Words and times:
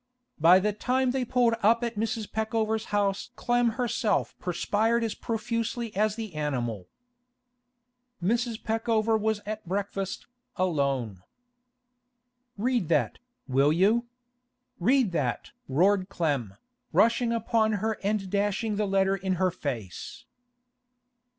By 0.39 0.57
the 0.57 0.73
time 0.73 1.11
they 1.11 1.23
pulled 1.23 1.53
up 1.61 1.83
at 1.83 1.93
Mrs. 1.93 2.25
Peckover's 2.31 2.85
house 2.85 3.29
Clem 3.35 3.73
herself 3.77 4.33
perspired 4.39 5.03
as 5.03 5.13
profusely 5.13 5.95
as 5.95 6.15
the 6.15 6.33
animal. 6.33 6.87
Mrs. 8.19 8.63
Peckover 8.63 9.15
was 9.15 9.41
at 9.45 9.67
breakfast, 9.69 10.25
alone. 10.55 11.21
'Read 12.57 12.87
that, 12.89 13.19
will 13.47 13.71
you? 13.71 14.07
Read 14.79 15.11
that?' 15.11 15.51
roared 15.67 16.09
Clem, 16.09 16.55
rushing 16.91 17.31
upon 17.31 17.73
her 17.73 17.99
and 18.03 18.27
dashing 18.31 18.77
the 18.77 18.87
letter 18.87 19.15
in 19.15 19.33
her 19.33 19.51
face. 19.51 20.25